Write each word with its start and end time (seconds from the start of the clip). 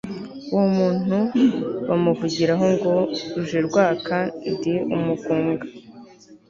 uwo 0.53 0.67
muntu 0.77 1.17
bamuvugiraho 1.87 2.65
ngo 2.75 2.93
«rujerwaka 3.33 4.15
ndi 4.51 4.73
umugunga» 4.95 5.65